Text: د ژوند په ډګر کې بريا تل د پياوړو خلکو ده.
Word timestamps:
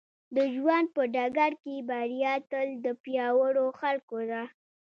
د 0.35 0.37
ژوند 0.55 0.87
په 0.95 1.03
ډګر 1.13 1.51
کې 1.63 1.75
بريا 1.89 2.33
تل 2.49 2.67
د 2.85 2.87
پياوړو 3.03 3.65
خلکو 3.79 4.17
ده. 4.31 4.43